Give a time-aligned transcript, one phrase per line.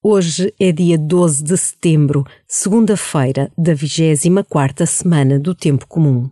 [0.00, 6.30] Hoje é dia 12 de setembro, segunda-feira da 24ª semana do Tempo Comum.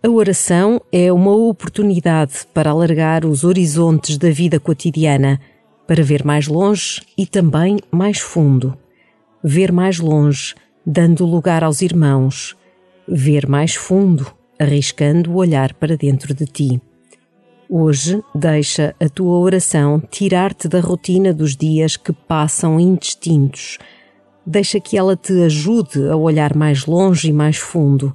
[0.00, 5.40] A oração é uma oportunidade para alargar os horizontes da vida cotidiana,
[5.88, 8.78] para ver mais longe e também mais fundo.
[9.42, 10.54] Ver mais longe,
[10.86, 12.56] dando lugar aos irmãos.
[13.08, 16.80] Ver mais fundo, arriscando o olhar para dentro de ti.
[17.68, 23.78] Hoje, deixa a tua oração tirar-te da rotina dos dias que passam indistintos.
[24.46, 28.14] Deixa que ela te ajude a olhar mais longe e mais fundo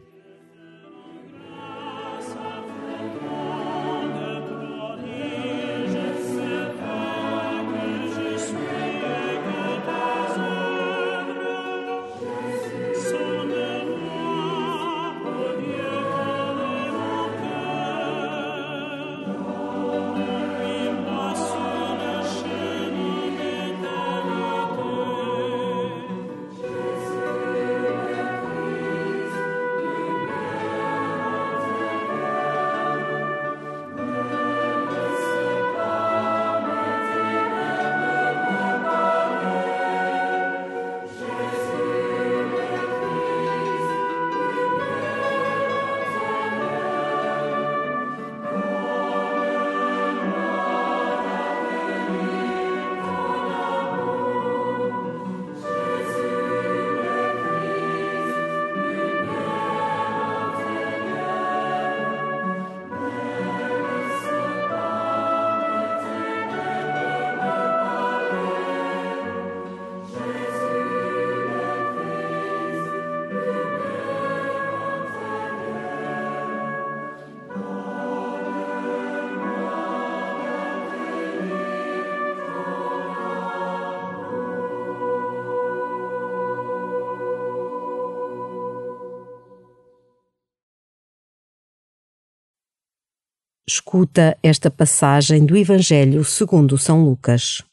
[93.73, 97.63] Escuta esta passagem do Evangelho segundo São Lucas.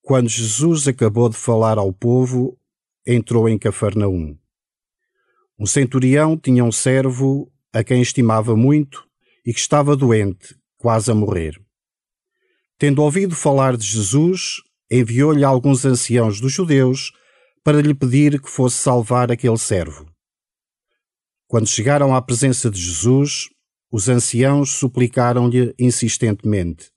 [0.00, 2.56] Quando Jesus acabou de falar ao povo,
[3.04, 4.38] entrou em Cafarnaum.
[5.58, 9.04] Um centurião tinha um servo a quem estimava muito
[9.44, 11.60] e que estava doente, quase a morrer.
[12.78, 17.10] Tendo ouvido falar de Jesus, enviou-lhe alguns anciãos dos judeus
[17.64, 20.06] para lhe pedir que fosse salvar aquele servo.
[21.48, 23.48] Quando chegaram à presença de Jesus,
[23.92, 26.90] os anciãos suplicaram-lhe insistentemente: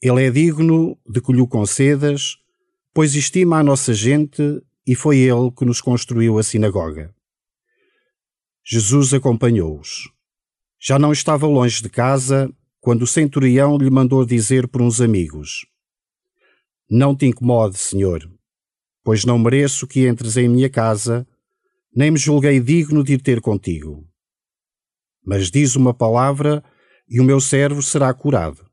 [0.00, 2.38] Ele é digno de que lhe concedas,
[2.94, 4.42] pois estima a nossa gente
[4.86, 7.14] e foi ele que nos construiu a sinagoga.
[8.64, 10.10] Jesus acompanhou-os.
[10.80, 12.50] Já não estava longe de casa
[12.80, 15.66] quando o centurião lhe mandou dizer por uns amigos:
[16.90, 18.26] Não te incomode, Senhor,
[19.04, 21.28] pois não mereço que entres em minha casa,
[21.94, 24.09] nem me julguei digno de ir ter contigo
[25.30, 26.60] mas diz uma palavra
[27.08, 28.68] e o meu servo será curado.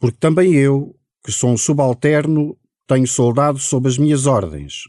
[0.00, 4.88] Porque também eu, que sou um subalterno, tenho soldados sob as minhas ordens.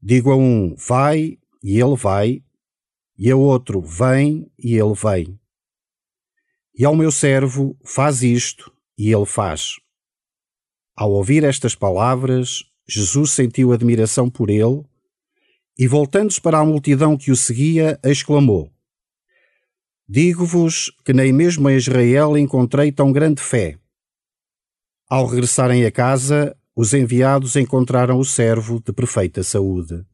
[0.00, 2.42] Digo a um, vai, e ele vai,
[3.18, 5.38] e a outro, vem, e ele vem.
[6.74, 9.74] E ao meu servo, faz isto, e ele faz.
[10.96, 14.82] Ao ouvir estas palavras, Jesus sentiu admiração por ele,
[15.78, 18.72] e voltando-se para a multidão que o seguia, exclamou:
[20.10, 23.78] Digo-vos que nem mesmo em Israel encontrei tão grande fé.
[25.06, 30.06] Ao regressarem a casa, os enviados encontraram o servo de perfeita saúde.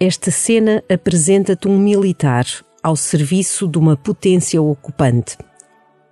[0.00, 2.46] Esta cena apresenta-te um militar
[2.80, 5.36] ao serviço de uma potência ocupante.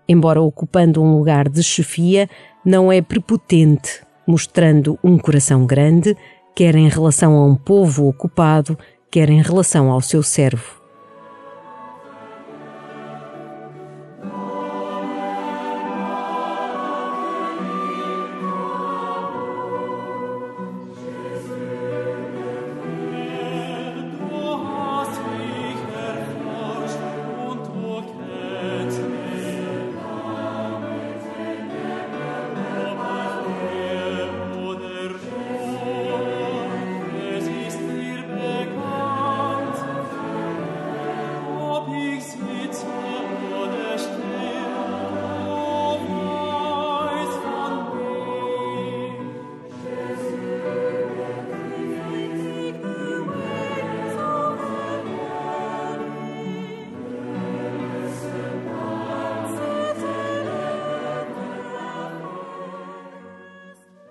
[0.08, 2.28] Embora ocupando um lugar de chefia,
[2.64, 6.16] não é prepotente, mostrando um coração grande,
[6.52, 8.76] quer em relação a um povo ocupado,
[9.08, 10.82] quer em relação ao seu servo.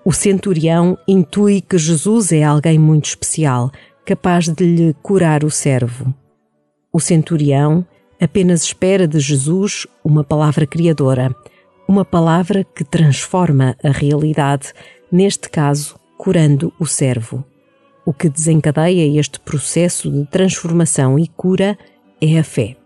[0.08, 3.72] O centurião intui que Jesus é alguém muito especial,
[4.06, 6.14] capaz de lhe curar o servo.
[6.94, 7.84] O centurião
[8.22, 11.36] apenas espera de Jesus uma palavra criadora,
[11.88, 14.74] uma palavra que transforma a realidade,
[15.12, 17.44] neste caso, curando o servo.
[18.06, 21.76] O que desencadeia este processo de transformação e cura
[22.22, 22.78] é a fé.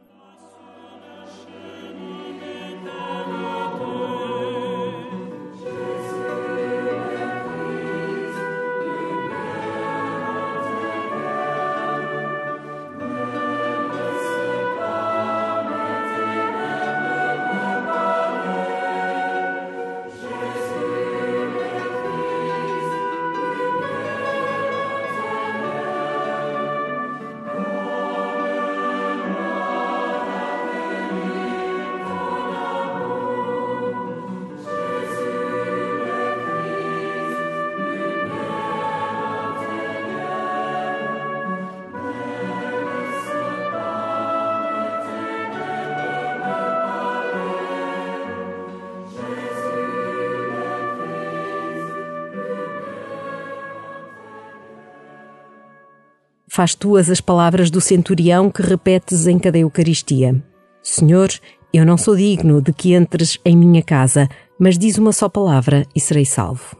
[56.59, 60.43] Faz tuas as palavras do centurião que repetes em cada Eucaristia.
[60.83, 61.29] Senhor,
[61.73, 64.27] eu não sou digno de que entres em minha casa,
[64.59, 66.75] mas diz uma só palavra e serei salvo.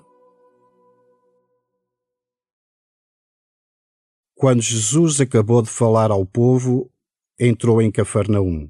[4.36, 6.92] Quando Jesus acabou de falar ao povo,
[7.40, 8.70] entrou em Cafarnaum.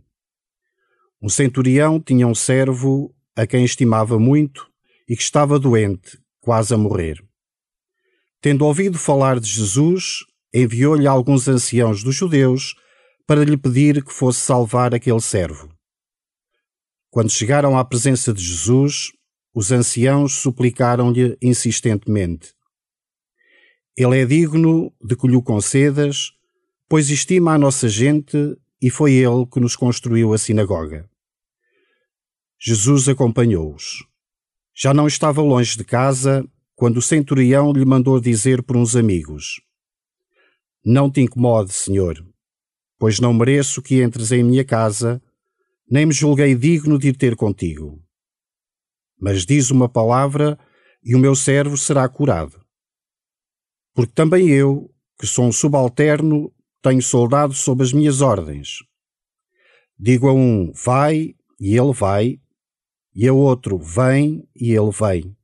[1.19, 4.67] Um centurião tinha um servo a quem estimava muito
[5.09, 7.17] e que estava doente, quase a morrer.
[8.39, 12.75] Tendo ouvido falar de Jesus, enviou-lhe alguns anciãos dos judeus
[13.27, 15.69] para lhe pedir que fosse salvar aquele servo.
[17.11, 19.11] Quando chegaram à presença de Jesus,
[19.53, 22.53] os anciãos suplicaram-lhe insistentemente:
[23.95, 26.31] Ele é digno de que lhe concedas,
[26.87, 28.37] pois estima a nossa gente
[28.81, 31.09] e foi ele que nos construiu a sinagoga.
[32.59, 34.05] Jesus acompanhou-os.
[34.75, 39.61] Já não estava longe de casa quando o centurião lhe mandou dizer por uns amigos:
[40.83, 42.25] não te incomode, Senhor,
[42.97, 45.21] pois não mereço que entres em minha casa,
[45.89, 48.01] nem me julguei digno de ter contigo.
[49.19, 50.57] Mas diz uma palavra
[51.03, 52.63] e o meu servo será curado.
[53.93, 58.77] Porque também eu, que sou um subalterno, tenho soldado sob as minhas ordens.
[59.97, 62.39] Digo a um, vai, e ele vai,
[63.13, 65.35] e a outro, vem, e ele vem.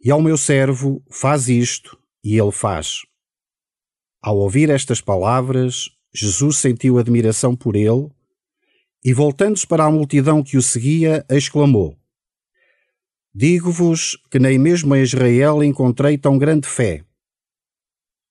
[0.00, 3.02] E ao meu servo, faz isto, e ele faz.
[4.20, 8.10] Ao ouvir estas palavras, Jesus sentiu admiração por ele
[9.04, 11.96] e, voltando-se para a multidão que o seguia, exclamou:
[13.34, 17.04] Digo-vos que nem mesmo em Israel encontrei tão grande fé.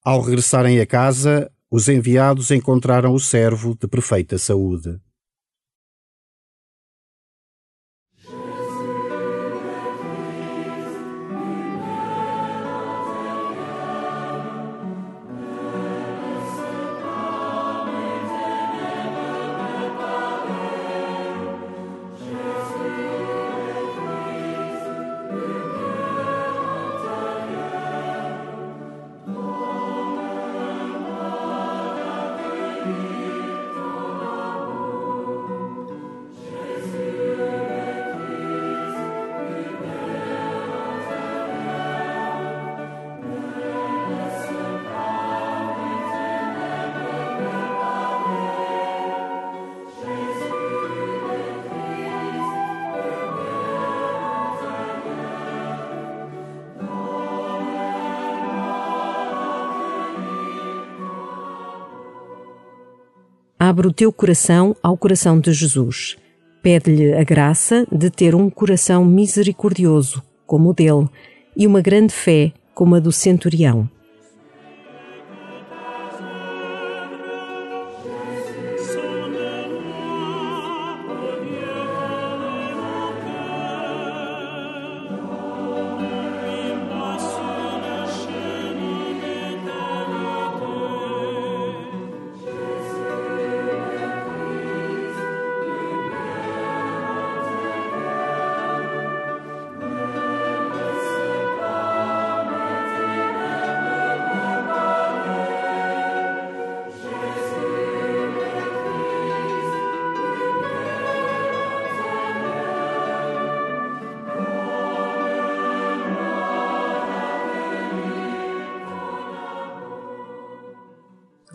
[0.04, 5.00] Ao regressarem a casa, os enviados encontraram o servo de perfeita saúde.
[63.68, 66.16] Abre o teu coração ao coração de Jesus.
[66.62, 71.10] Pede-lhe a graça de ter um coração misericordioso, como o dele,
[71.56, 73.90] e uma grande fé, como a do centurião.